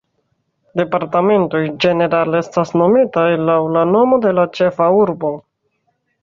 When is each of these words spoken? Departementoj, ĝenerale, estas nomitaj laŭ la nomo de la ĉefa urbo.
Departementoj, 0.79 1.61
ĝenerale, 1.85 2.39
estas 2.45 2.73
nomitaj 2.83 3.27
laŭ 3.51 3.59
la 3.77 3.85
nomo 3.91 4.19
de 4.25 4.33
la 4.39 4.47
ĉefa 4.61 4.91
urbo. 5.05 5.33